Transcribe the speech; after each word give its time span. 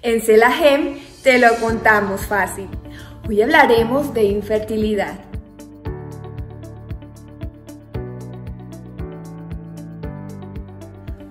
En 0.00 0.20
Celagem 0.20 1.00
te 1.24 1.40
lo 1.40 1.56
contamos 1.56 2.24
fácil. 2.24 2.68
Hoy 3.28 3.42
hablaremos 3.42 4.14
de 4.14 4.22
infertilidad. 4.26 5.18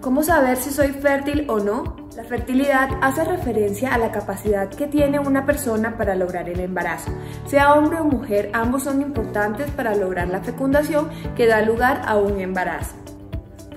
¿Cómo 0.01 0.21
saber 0.21 0.57
si 0.57 0.71
soy 0.71 0.89
fértil 0.89 1.45
o 1.47 1.59
no? 1.59 2.09
La 2.17 2.25
fertilidad 2.25 2.89
hace 3.01 3.23
referencia 3.23 3.93
a 3.93 3.97
la 3.97 4.11
capacidad 4.11 4.69
que 4.69 4.87
tiene 4.87 5.19
una 5.19 5.45
persona 5.45 5.97
para 5.97 6.15
lograr 6.15 6.49
el 6.49 6.59
embarazo. 6.59 7.11
Sea 7.45 7.73
hombre 7.73 8.01
o 8.01 8.03
mujer, 8.03 8.49
ambos 8.51 8.83
son 8.83 9.01
importantes 9.01 9.71
para 9.71 9.95
lograr 9.95 10.27
la 10.27 10.41
fecundación 10.41 11.09
que 11.37 11.47
da 11.47 11.61
lugar 11.61 12.01
a 12.05 12.17
un 12.17 12.41
embarazo. 12.41 13.06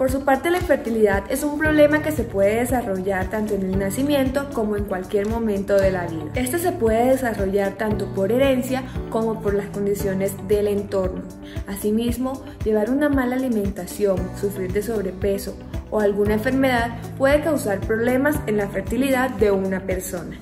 Por 0.00 0.10
su 0.10 0.24
parte, 0.24 0.48
la 0.48 0.56
infertilidad 0.56 1.24
es 1.28 1.44
un 1.44 1.58
problema 1.58 2.00
que 2.00 2.10
se 2.10 2.22
puede 2.22 2.60
desarrollar 2.60 3.28
tanto 3.28 3.52
en 3.52 3.64
el 3.64 3.78
nacimiento 3.78 4.48
como 4.54 4.78
en 4.78 4.84
cualquier 4.84 5.28
momento 5.28 5.76
de 5.76 5.90
la 5.90 6.06
vida. 6.06 6.24
Este 6.36 6.58
se 6.58 6.72
puede 6.72 7.10
desarrollar 7.10 7.72
tanto 7.72 8.06
por 8.14 8.32
herencia 8.32 8.82
como 9.10 9.42
por 9.42 9.52
las 9.52 9.66
condiciones 9.66 10.32
del 10.48 10.68
entorno. 10.68 11.20
Asimismo, 11.66 12.42
llevar 12.64 12.88
una 12.88 13.10
mala 13.10 13.36
alimentación, 13.36 14.16
sufrir 14.40 14.72
de 14.72 14.80
sobrepeso 14.80 15.54
o 15.90 16.00
alguna 16.00 16.32
enfermedad 16.32 16.96
puede 17.18 17.42
causar 17.42 17.80
problemas 17.80 18.36
en 18.46 18.56
la 18.56 18.68
fertilidad 18.68 19.28
de 19.28 19.50
una 19.50 19.80
persona. 19.80 20.34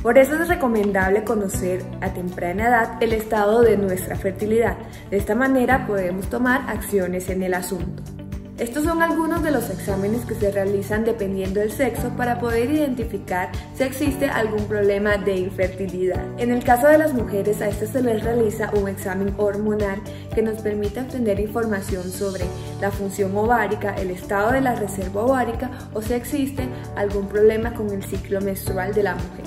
Por 0.00 0.16
eso 0.16 0.40
es 0.40 0.46
recomendable 0.46 1.24
conocer 1.24 1.82
a 2.02 2.14
temprana 2.14 2.68
edad 2.68 3.02
el 3.02 3.14
estado 3.14 3.62
de 3.62 3.76
nuestra 3.76 4.14
fertilidad. 4.14 4.76
De 5.10 5.16
esta 5.16 5.34
manera 5.34 5.88
podemos 5.88 6.30
tomar 6.30 6.70
acciones 6.70 7.30
en 7.30 7.42
el 7.42 7.54
asunto. 7.54 8.21
Estos 8.62 8.84
son 8.84 9.02
algunos 9.02 9.42
de 9.42 9.50
los 9.50 9.68
exámenes 9.70 10.24
que 10.24 10.36
se 10.36 10.52
realizan 10.52 11.04
dependiendo 11.04 11.58
del 11.58 11.72
sexo 11.72 12.10
para 12.10 12.38
poder 12.38 12.70
identificar 12.70 13.50
si 13.74 13.82
existe 13.82 14.26
algún 14.26 14.66
problema 14.66 15.16
de 15.16 15.36
infertilidad. 15.36 16.22
En 16.38 16.52
el 16.52 16.62
caso 16.62 16.86
de 16.86 16.96
las 16.96 17.12
mujeres, 17.12 17.60
a 17.60 17.68
estas 17.68 17.88
se 17.88 18.00
les 18.00 18.22
realiza 18.22 18.70
un 18.74 18.88
examen 18.88 19.34
hormonal 19.36 20.00
que 20.32 20.42
nos 20.42 20.62
permite 20.62 21.00
obtener 21.00 21.40
información 21.40 22.08
sobre 22.08 22.44
la 22.80 22.92
función 22.92 23.36
ovárica, 23.36 23.96
el 23.96 24.12
estado 24.12 24.52
de 24.52 24.60
la 24.60 24.76
reserva 24.76 25.24
ovárica 25.24 25.68
o 25.92 26.00
si 26.00 26.12
existe 26.12 26.68
algún 26.94 27.26
problema 27.26 27.74
con 27.74 27.90
el 27.90 28.04
ciclo 28.04 28.40
menstrual 28.40 28.94
de 28.94 29.02
la 29.02 29.16
mujer. 29.16 29.41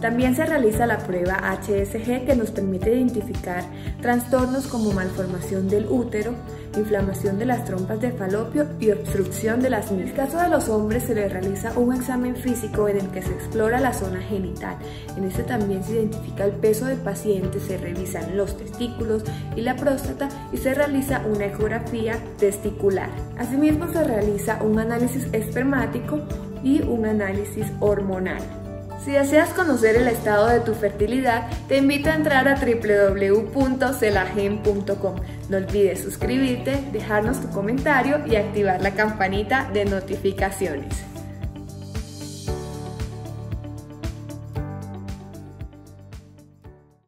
También 0.00 0.34
se 0.34 0.46
realiza 0.46 0.86
la 0.86 0.98
prueba 0.98 1.40
HSG 1.60 2.24
que 2.24 2.34
nos 2.34 2.50
permite 2.50 2.94
identificar 2.94 3.64
trastornos 4.00 4.66
como 4.66 4.92
malformación 4.92 5.68
del 5.68 5.86
útero, 5.90 6.34
inflamación 6.76 7.38
de 7.38 7.44
las 7.44 7.66
trompas 7.66 8.00
de 8.00 8.12
falopio 8.12 8.66
y 8.80 8.90
obstrucción 8.90 9.60
de 9.60 9.68
las 9.70 9.90
mismas. 9.90 10.00
En 10.00 10.08
el 10.08 10.14
caso 10.14 10.38
de 10.38 10.48
los 10.48 10.68
hombres 10.70 11.02
se 11.02 11.14
les 11.14 11.30
realiza 11.30 11.78
un 11.78 11.94
examen 11.94 12.34
físico 12.34 12.88
en 12.88 12.98
el 12.98 13.08
que 13.08 13.20
se 13.20 13.32
explora 13.32 13.78
la 13.80 13.92
zona 13.92 14.20
genital. 14.20 14.76
En 15.16 15.24
este 15.24 15.42
también 15.42 15.84
se 15.84 15.92
identifica 15.92 16.44
el 16.44 16.52
peso 16.52 16.86
del 16.86 16.98
paciente, 16.98 17.60
se 17.60 17.76
revisan 17.76 18.36
los 18.36 18.56
testículos 18.56 19.24
y 19.54 19.60
la 19.60 19.76
próstata 19.76 20.28
y 20.52 20.56
se 20.56 20.72
realiza 20.72 21.22
una 21.26 21.46
ecografía 21.46 22.18
testicular. 22.38 23.10
Asimismo 23.38 23.88
se 23.92 24.02
realiza 24.02 24.62
un 24.62 24.78
análisis 24.78 25.28
espermático 25.32 26.20
y 26.62 26.82
un 26.82 27.04
análisis 27.04 27.66
hormonal. 27.80 28.59
Si 29.04 29.12
deseas 29.12 29.50
conocer 29.50 29.94
el 29.96 30.08
estado 30.08 30.48
de 30.48 30.60
tu 30.60 30.74
fertilidad, 30.74 31.48
te 31.68 31.78
invito 31.78 32.10
a 32.10 32.14
entrar 32.14 32.46
a 32.46 32.56
www.celagen.com. 32.56 35.16
No 35.48 35.56
olvides 35.56 36.02
suscribirte, 36.02 36.84
dejarnos 36.92 37.40
tu 37.40 37.48
comentario 37.50 38.18
y 38.26 38.36
activar 38.36 38.82
la 38.82 38.90
campanita 38.90 39.70
de 39.72 39.86
notificaciones. 39.86 41.09